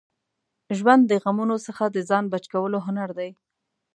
[0.77, 3.29] ژوند د غمونو څخه د ځان بچ کولو هنر دی.